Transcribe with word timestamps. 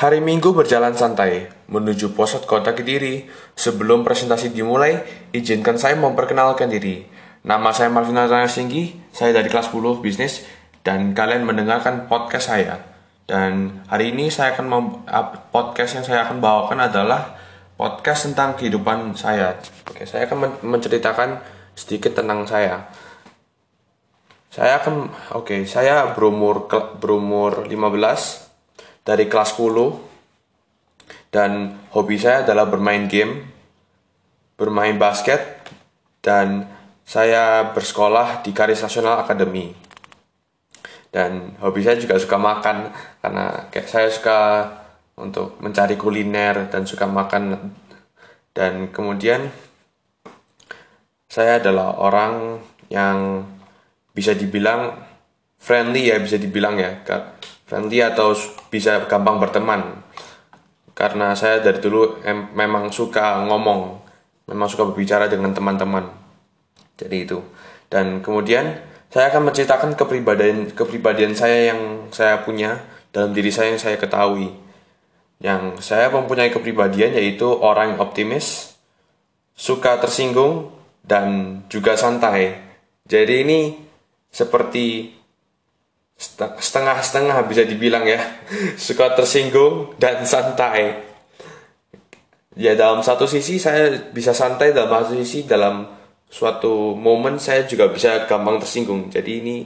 Hari 0.00 0.24
Minggu 0.24 0.56
berjalan 0.56 0.96
santai 0.96 1.52
menuju 1.68 2.16
pusat 2.16 2.48
kota 2.48 2.72
Kediri. 2.72 3.28
Sebelum 3.52 4.00
presentasi 4.00 4.48
dimulai, 4.48 5.04
izinkan 5.36 5.76
saya 5.76 5.92
memperkenalkan 6.00 6.72
diri. 6.72 7.04
Nama 7.44 7.68
saya 7.76 7.92
Marvin 7.92 8.16
Singgi, 8.48 8.96
saya 9.12 9.36
dari 9.36 9.52
kelas 9.52 9.68
10 9.68 10.00
bisnis 10.00 10.48
dan 10.80 11.12
kalian 11.12 11.44
mendengarkan 11.44 12.08
podcast 12.08 12.48
saya. 12.48 12.80
Dan 13.28 13.84
hari 13.92 14.16
ini 14.16 14.32
saya 14.32 14.56
akan 14.56 14.72
podcast 15.52 16.00
yang 16.00 16.04
saya 16.08 16.24
akan 16.24 16.40
bawakan 16.40 16.80
adalah 16.80 17.36
podcast 17.76 18.32
tentang 18.32 18.56
kehidupan 18.56 19.12
saya. 19.20 19.60
Oke, 19.84 20.08
saya 20.08 20.24
akan 20.24 20.48
men- 20.48 20.80
menceritakan 20.80 21.44
sedikit 21.76 22.16
tentang 22.16 22.48
saya. 22.48 22.88
Saya 24.48 24.80
akan 24.80 25.12
oke, 25.36 25.68
saya 25.68 26.16
berumur 26.16 26.72
berumur 26.96 27.68
15 27.68 28.49
dari 29.04 29.26
kelas 29.26 29.56
10 29.56 31.30
dan 31.30 31.78
hobi 31.94 32.18
saya 32.18 32.42
adalah 32.42 32.66
bermain 32.66 33.06
game, 33.06 33.46
bermain 34.58 34.98
basket 34.98 35.62
dan 36.20 36.66
saya 37.06 37.70
bersekolah 37.74 38.42
di 38.42 38.50
Karis 38.50 38.82
Nasional 38.82 39.22
Academy. 39.22 39.74
Dan 41.10 41.58
hobi 41.58 41.82
saya 41.82 41.98
juga 41.98 42.18
suka 42.22 42.38
makan 42.38 42.94
karena 43.18 43.66
kayak 43.74 43.88
saya 43.90 44.08
suka 44.10 44.38
untuk 45.18 45.58
mencari 45.58 45.98
kuliner 45.98 46.70
dan 46.70 46.86
suka 46.86 47.10
makan. 47.10 47.74
Dan 48.54 48.94
kemudian 48.94 49.50
saya 51.30 51.58
adalah 51.62 51.98
orang 51.98 52.62
yang 52.90 53.46
bisa 54.10 54.34
dibilang 54.34 54.98
friendly 55.60 56.10
ya 56.10 56.18
bisa 56.18 56.34
dibilang 56.40 56.74
ya 56.74 57.06
friendly 57.70 58.02
atau 58.02 58.34
bisa 58.66 59.06
gampang 59.06 59.38
berteman. 59.38 60.02
Karena 60.90 61.38
saya 61.38 61.62
dari 61.62 61.78
dulu 61.78 62.18
em, 62.26 62.50
memang 62.50 62.90
suka 62.90 63.46
ngomong 63.46 64.02
memang 64.50 64.66
suka 64.66 64.90
berbicara 64.90 65.30
dengan 65.30 65.54
teman-teman. 65.54 66.10
Jadi 66.98 67.16
itu. 67.22 67.38
Dan 67.86 68.18
kemudian 68.18 68.74
saya 69.06 69.30
akan 69.30 69.54
menceritakan 69.54 69.94
kepribadian 69.94 70.74
kepribadian 70.74 71.38
saya 71.38 71.70
yang 71.70 72.10
saya 72.10 72.42
punya 72.42 72.82
dalam 73.14 73.30
diri 73.30 73.54
saya 73.54 73.70
yang 73.70 73.80
saya 73.80 73.96
ketahui. 74.02 74.50
Yang 75.38 75.86
saya 75.86 76.10
mempunyai 76.10 76.50
kepribadian 76.50 77.14
yaitu 77.14 77.46
orang 77.46 77.94
yang 77.94 78.00
optimis 78.02 78.74
suka 79.54 79.96
tersinggung 80.02 80.74
dan 81.06 81.62
juga 81.70 81.94
santai. 81.94 82.58
Jadi 83.06 83.34
ini 83.46 83.60
seperti 84.28 85.19
setengah-setengah 86.60 87.48
bisa 87.48 87.64
dibilang 87.64 88.04
ya. 88.04 88.20
Suka 88.76 89.16
tersinggung 89.16 89.96
dan 89.96 90.28
santai. 90.28 91.08
Ya 92.60 92.76
dalam 92.76 93.00
satu 93.00 93.24
sisi 93.24 93.56
saya 93.56 94.12
bisa 94.12 94.36
santai 94.36 94.76
dalam 94.76 94.92
satu 94.92 95.16
sisi 95.16 95.48
dalam 95.48 95.88
suatu 96.28 96.92
momen 96.92 97.40
saya 97.40 97.64
juga 97.64 97.88
bisa 97.88 98.28
gampang 98.28 98.60
tersinggung. 98.60 99.08
Jadi 99.08 99.40
ini 99.40 99.56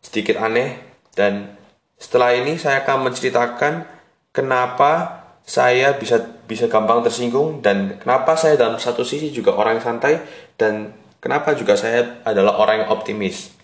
sedikit 0.00 0.40
aneh 0.40 0.80
dan 1.12 1.58
setelah 1.98 2.32
ini 2.32 2.56
saya 2.56 2.86
akan 2.86 3.10
menceritakan 3.10 3.84
kenapa 4.32 5.20
saya 5.42 5.98
bisa 5.98 6.22
bisa 6.46 6.70
gampang 6.70 7.04
tersinggung 7.04 7.60
dan 7.60 7.98
kenapa 8.00 8.38
saya 8.38 8.56
dalam 8.56 8.80
satu 8.80 9.02
sisi 9.02 9.34
juga 9.34 9.52
orang 9.58 9.82
santai 9.82 10.22
dan 10.54 10.94
kenapa 11.18 11.52
juga 11.58 11.74
saya 11.74 12.22
adalah 12.22 12.56
orang 12.62 12.86
yang 12.86 12.90
optimis 12.94 13.57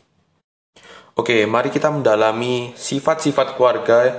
Oke, 1.15 1.47
mari 1.47 1.71
kita 1.71 1.95
mendalami 1.95 2.75
sifat-sifat 2.75 3.55
keluarga, 3.55 4.19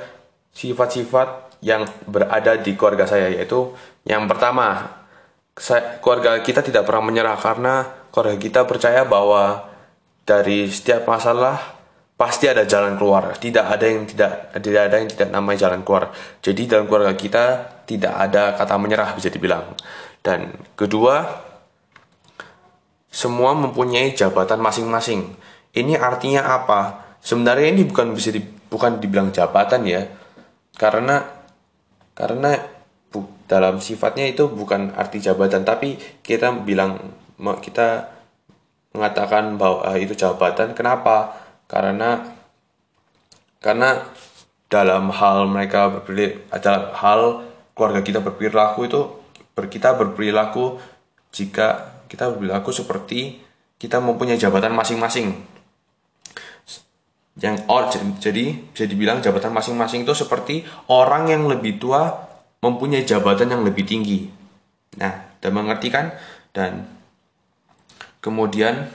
sifat-sifat 0.55 1.59
yang 1.59 1.83
berada 2.07 2.55
di 2.55 2.71
keluarga 2.79 3.03
saya, 3.03 3.27
yaitu 3.27 3.75
yang 4.07 4.23
pertama, 4.31 4.95
keluarga 5.99 6.39
kita 6.39 6.63
tidak 6.63 6.87
pernah 6.87 7.03
menyerah 7.03 7.35
karena 7.35 7.83
keluarga 8.15 8.39
kita 8.39 8.63
percaya 8.63 9.03
bahwa 9.03 9.67
dari 10.23 10.71
setiap 10.71 11.03
masalah 11.03 11.59
pasti 12.15 12.47
ada 12.47 12.63
jalan 12.63 12.95
keluar. 12.95 13.35
Tidak 13.35 13.65
ada 13.67 13.85
yang 13.85 14.07
tidak 14.07 14.55
tidak 14.63 14.81
ada 14.87 14.95
yang 14.95 15.09
tidak 15.11 15.29
namanya 15.35 15.67
jalan 15.67 15.83
keluar. 15.83 16.15
Jadi 16.39 16.63
dalam 16.63 16.87
keluarga 16.87 17.11
kita 17.11 17.45
tidak 17.83 18.13
ada 18.15 18.55
kata 18.55 18.75
menyerah 18.79 19.11
bisa 19.19 19.27
dibilang. 19.27 19.75
Dan 20.23 20.55
kedua, 20.79 21.43
semua 23.11 23.51
mempunyai 23.51 24.15
jabatan 24.15 24.63
masing-masing 24.63 25.35
ini 25.75 25.99
artinya 25.99 26.55
apa? 26.55 27.03
Sebenarnya 27.19 27.75
ini 27.75 27.83
bukan 27.83 28.15
bisa 28.15 28.31
di, 28.31 28.39
bukan 28.71 29.03
dibilang 29.03 29.35
jabatan 29.35 29.83
ya. 29.83 30.07
Karena 30.75 31.19
karena 32.15 32.55
bu, 33.11 33.27
dalam 33.43 33.83
sifatnya 33.83 34.23
itu 34.31 34.47
bukan 34.47 34.95
arti 34.95 35.19
jabatan 35.19 35.67
tapi 35.67 35.99
kita 36.23 36.55
bilang 36.63 36.95
kita 37.59 38.07
mengatakan 38.95 39.59
bahwa 39.59 39.83
uh, 39.83 39.99
itu 39.99 40.15
jabatan 40.15 40.71
kenapa? 40.71 41.35
Karena 41.67 42.23
karena 43.59 43.99
dalam 44.71 45.11
hal 45.11 45.51
mereka 45.51 45.91
berperilaku 45.91 46.55
dalam 46.63 46.83
hal 46.95 47.21
keluarga 47.75 47.99
kita 47.99 48.19
berperilaku 48.23 48.79
itu 48.87 49.01
kita 49.55 49.99
berperilaku 49.99 50.79
jika 51.35 51.99
kita 52.07 52.31
berperilaku 52.31 52.71
seperti 52.71 53.43
kita 53.75 53.99
mempunyai 53.99 54.39
jabatan 54.39 54.71
masing-masing 54.71 55.54
yang 57.35 57.59
or 57.67 57.91
jadi 57.91 58.55
bisa 58.71 58.85
dibilang 58.87 59.19
jabatan 59.19 59.51
masing-masing 59.51 60.07
itu 60.07 60.15
seperti 60.15 60.63
orang 60.87 61.27
yang 61.27 61.43
lebih 61.51 61.75
tua 61.75 62.15
mempunyai 62.63 63.03
jabatan 63.03 63.51
yang 63.51 63.61
lebih 63.67 63.83
tinggi. 63.83 64.31
Nah, 64.95 65.35
dan 65.43 65.51
mengerti 65.51 65.91
kan? 65.91 66.15
Dan 66.55 66.87
kemudian 68.23 68.87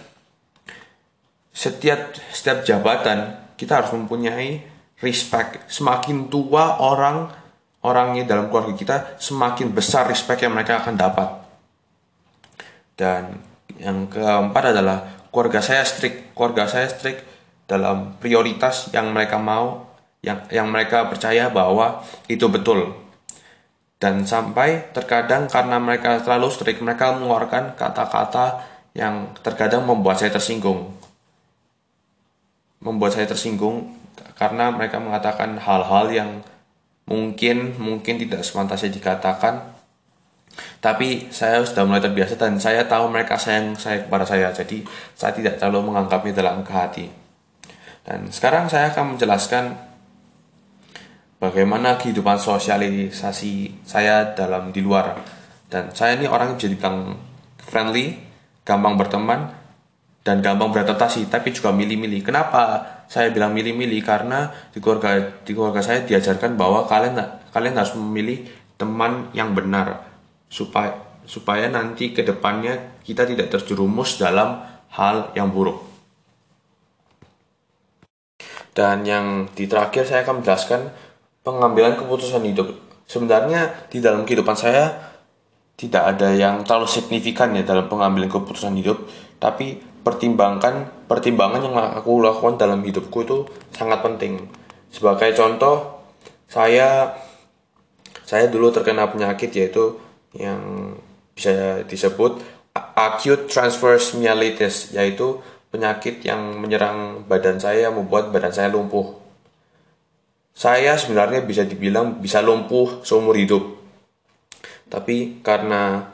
setiap 1.52 2.16
setiap 2.32 2.64
jabatan 2.64 3.36
kita 3.60 3.84
harus 3.84 3.92
mempunyai 3.92 4.64
respect. 5.04 5.68
Semakin 5.68 6.32
tua 6.32 6.80
orang 6.80 7.28
orangnya 7.84 8.24
dalam 8.24 8.48
keluarga 8.48 8.72
kita, 8.72 8.96
semakin 9.20 9.68
besar 9.76 10.08
respect 10.08 10.40
yang 10.40 10.56
mereka 10.56 10.80
akan 10.80 10.96
dapat. 10.96 11.28
Dan 12.96 13.36
yang 13.76 14.08
keempat 14.08 14.72
adalah 14.72 15.28
keluarga 15.28 15.60
saya 15.60 15.84
strict. 15.84 16.32
Keluarga 16.32 16.64
saya 16.64 16.88
strict 16.88 17.24
dalam 17.70 18.18
prioritas 18.18 18.90
yang 18.90 19.14
mereka 19.14 19.38
mau, 19.38 19.86
yang 20.26 20.42
yang 20.50 20.66
mereka 20.66 21.06
percaya 21.06 21.46
bahwa 21.54 22.02
itu 22.26 22.50
betul. 22.50 22.98
Dan 24.02 24.26
sampai 24.26 24.90
terkadang 24.90 25.46
karena 25.46 25.78
mereka 25.78 26.18
terlalu 26.18 26.50
strict, 26.50 26.82
mereka 26.82 27.14
mengeluarkan 27.14 27.78
kata-kata 27.78 28.66
yang 28.98 29.30
terkadang 29.38 29.86
membuat 29.86 30.18
saya 30.18 30.34
tersinggung. 30.34 30.90
Membuat 32.82 33.14
saya 33.14 33.30
tersinggung 33.30 33.92
karena 34.34 34.72
mereka 34.72 34.98
mengatakan 34.98 35.60
hal-hal 35.60 36.10
yang 36.10 36.30
mungkin 37.04 37.76
mungkin 37.76 38.16
tidak 38.16 38.40
sepantasnya 38.40 38.88
dikatakan 38.94 39.76
tapi 40.80 41.28
saya 41.28 41.60
sudah 41.60 41.84
mulai 41.84 42.00
terbiasa 42.00 42.40
dan 42.40 42.56
saya 42.56 42.88
tahu 42.88 43.12
mereka 43.12 43.36
sayang 43.36 43.76
saya 43.76 44.06
kepada 44.06 44.24
saya 44.24 44.48
jadi 44.54 44.80
saya 45.12 45.32
tidak 45.36 45.60
terlalu 45.60 45.92
menganggapnya 45.92 46.32
dalam 46.32 46.62
ke 46.64 46.72
hati 46.72 47.06
dan 48.10 48.26
sekarang 48.26 48.66
saya 48.66 48.90
akan 48.90 49.14
menjelaskan 49.14 49.70
bagaimana 51.38 51.94
kehidupan 51.94 52.42
sosialisasi 52.42 53.86
saya 53.86 54.34
dalam 54.34 54.74
di 54.74 54.82
luar. 54.82 55.14
Dan 55.70 55.94
saya 55.94 56.18
ini 56.18 56.26
orang 56.26 56.50
yang 56.50 56.58
bisa 56.58 56.74
dibilang 56.74 57.14
friendly, 57.62 58.18
gampang 58.66 58.98
berteman, 58.98 59.54
dan 60.26 60.42
gampang 60.42 60.74
beradaptasi, 60.74 61.30
tapi 61.30 61.54
juga 61.54 61.70
milih-milih. 61.70 62.26
Kenapa 62.26 62.82
saya 63.06 63.30
bilang 63.30 63.54
milih-milih? 63.54 64.02
Karena 64.02 64.50
di 64.74 64.82
keluarga 64.82 65.38
di 65.46 65.54
keluarga 65.54 65.78
saya 65.78 66.02
diajarkan 66.02 66.58
bahwa 66.58 66.90
kalian 66.90 67.14
kalian 67.54 67.78
harus 67.78 67.94
memilih 67.94 68.42
teman 68.74 69.30
yang 69.38 69.54
benar 69.54 70.02
supaya 70.50 70.98
supaya 71.30 71.70
nanti 71.70 72.10
ke 72.10 72.26
depannya 72.26 72.98
kita 73.06 73.22
tidak 73.22 73.54
terjerumus 73.54 74.18
dalam 74.18 74.66
hal 74.98 75.30
yang 75.38 75.54
buruk. 75.54 75.89
Dan 78.70 79.02
yang 79.02 79.50
di 79.52 79.66
terakhir 79.66 80.06
saya 80.06 80.22
akan 80.22 80.42
menjelaskan 80.42 80.80
pengambilan 81.42 81.98
keputusan 81.98 82.42
hidup. 82.46 82.70
Sebenarnya 83.10 83.90
di 83.90 83.98
dalam 83.98 84.22
kehidupan 84.22 84.54
saya 84.54 85.10
tidak 85.74 86.14
ada 86.16 86.30
yang 86.36 86.62
terlalu 86.62 86.86
signifikan 86.86 87.56
ya 87.56 87.64
dalam 87.64 87.88
pengambilan 87.90 88.30
keputusan 88.30 88.76
hidup, 88.78 89.00
tapi 89.40 89.80
pertimbangkan 90.00 91.08
pertimbangan 91.08 91.60
yang 91.64 91.74
aku 91.76 92.20
lakukan 92.20 92.60
dalam 92.60 92.84
hidupku 92.84 93.24
itu 93.24 93.48
sangat 93.72 94.04
penting. 94.04 94.46
Sebagai 94.92 95.32
contoh, 95.34 96.04
saya 96.46 97.16
saya 98.22 98.46
dulu 98.46 98.70
terkena 98.70 99.10
penyakit 99.10 99.50
yaitu 99.50 99.98
yang 100.36 100.94
bisa 101.34 101.82
disebut 101.88 102.38
acute 102.94 103.50
transverse 103.50 104.14
myelitis 104.14 104.94
yaitu 104.94 105.42
penyakit 105.70 106.22
yang 106.26 106.58
menyerang 106.58 107.24
badan 107.30 107.62
saya 107.62 107.88
membuat 107.94 108.34
badan 108.34 108.50
saya 108.50 108.68
lumpuh. 108.70 109.18
saya 110.50 110.98
sebenarnya 110.98 111.40
bisa 111.46 111.64
dibilang 111.64 112.20
bisa 112.20 112.44
lumpuh 112.44 113.00
seumur 113.00 113.32
hidup. 113.38 113.80
Tapi 114.90 115.40
karena 115.40 116.10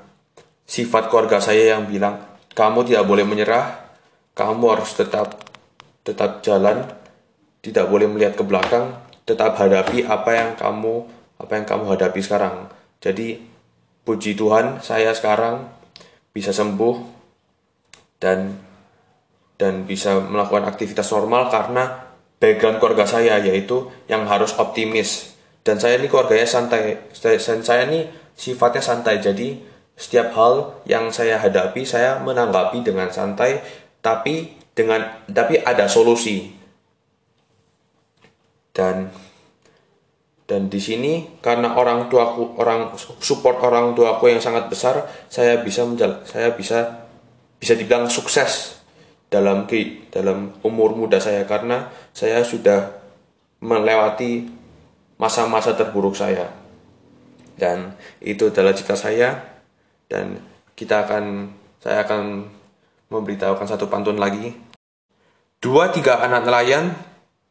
sifat 0.68 1.08
keluarga 1.08 1.40
saya 1.42 1.74
yang 1.74 1.88
bilang, 1.88 2.20
kamu 2.52 2.84
tidak 2.86 3.08
boleh 3.08 3.24
menyerah, 3.24 3.90
kamu 4.36 4.76
harus 4.76 4.92
tetap 4.94 5.40
tetap 6.06 6.44
jalan, 6.46 6.84
tidak 7.64 7.90
boleh 7.90 8.06
melihat 8.06 8.38
ke 8.38 8.44
belakang, 8.46 8.94
tetap 9.26 9.58
hadapi 9.58 10.06
apa 10.06 10.30
yang 10.30 10.50
kamu 10.54 10.94
apa 11.42 11.52
yang 11.58 11.66
kamu 11.66 11.84
hadapi 11.96 12.20
sekarang. 12.22 12.70
Jadi 13.02 13.42
puji 14.06 14.38
Tuhan 14.38 14.78
saya 14.84 15.10
sekarang 15.10 15.66
bisa 16.30 16.54
sembuh 16.54 16.96
dan 18.22 18.54
dan 19.56 19.88
bisa 19.88 20.20
melakukan 20.20 20.68
aktivitas 20.68 21.08
normal 21.12 21.48
karena 21.48 22.12
background 22.36 22.80
keluarga 22.80 23.08
saya 23.08 23.40
yaitu 23.40 23.88
yang 24.08 24.28
harus 24.28 24.52
optimis. 24.60 25.36
Dan 25.64 25.82
saya 25.82 25.98
ini 25.98 26.06
keluarganya 26.06 26.46
santai. 26.46 27.10
Dan 27.10 27.60
saya 27.64 27.88
ini 27.88 28.06
sifatnya 28.36 28.84
santai. 28.84 29.18
Jadi 29.18 29.58
setiap 29.96 30.30
hal 30.36 30.84
yang 30.84 31.08
saya 31.08 31.40
hadapi 31.40 31.82
saya 31.88 32.20
menanggapi 32.20 32.84
dengan 32.84 33.08
santai 33.08 33.64
tapi 34.04 34.54
dengan 34.76 35.24
tapi 35.26 35.58
ada 35.64 35.88
solusi. 35.88 36.52
Dan 38.76 39.08
dan 40.46 40.70
di 40.70 40.78
sini 40.78 41.42
karena 41.42 41.74
orang 41.74 42.06
tuaku 42.06 42.54
orang 42.62 42.94
support 43.18 43.58
orang 43.58 43.98
tuaku 43.98 44.30
yang 44.30 44.38
sangat 44.38 44.70
besar 44.70 45.02
saya 45.26 45.58
bisa 45.58 45.82
menjal 45.82 46.22
saya 46.22 46.54
bisa 46.54 47.10
bisa 47.58 47.74
dibilang 47.74 48.06
sukses 48.06 48.75
dalam 49.26 49.66
ke 49.66 50.10
dalam 50.10 50.54
umur 50.62 50.94
muda 50.94 51.18
saya 51.18 51.42
karena 51.44 51.90
saya 52.14 52.46
sudah 52.46 52.94
melewati 53.60 54.46
masa-masa 55.18 55.74
terburuk 55.74 56.14
saya. 56.14 56.52
Dan 57.56 57.96
itu 58.20 58.52
adalah 58.52 58.76
cita 58.76 58.94
saya 58.94 59.40
dan 60.06 60.38
kita 60.76 61.08
akan 61.08 61.50
saya 61.80 62.04
akan 62.04 62.44
memberitahukan 63.08 63.66
satu 63.66 63.88
pantun 63.88 64.20
lagi. 64.20 64.52
Dua 65.56 65.88
tiga 65.88 66.20
anak 66.20 66.44
nelayan 66.44 66.92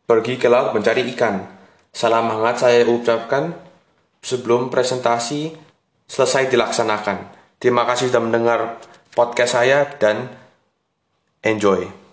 pergi 0.06 0.38
ke 0.38 0.46
laut 0.46 0.78
mencari 0.78 1.02
ikan. 1.18 1.42
Salam 1.90 2.30
hangat 2.30 2.62
saya 2.62 2.86
ucapkan 2.86 3.56
sebelum 4.22 4.70
presentasi 4.70 5.58
selesai 6.06 6.54
dilaksanakan. 6.54 7.34
Terima 7.58 7.88
kasih 7.90 8.14
sudah 8.14 8.22
mendengar 8.22 8.78
podcast 9.18 9.58
saya 9.58 9.90
dan 9.98 10.30
Enjoy. 11.46 11.96